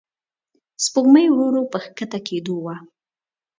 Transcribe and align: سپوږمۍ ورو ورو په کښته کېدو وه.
سپوږمۍ 0.83 1.25
ورو 1.29 1.45
ورو 1.47 1.61
په 1.71 1.77
کښته 1.97 2.19
کېدو 2.27 2.55
وه. 2.63 2.75